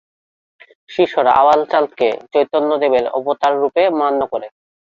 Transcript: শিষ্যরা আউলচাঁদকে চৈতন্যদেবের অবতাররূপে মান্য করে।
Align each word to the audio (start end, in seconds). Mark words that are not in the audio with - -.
শিষ্যরা 0.89 1.31
আউলচাঁদকে 1.41 2.07
চৈতন্যদেবের 2.31 3.05
অবতাররূপে 3.17 3.83
মান্য 3.99 4.21
করে। 4.31 4.47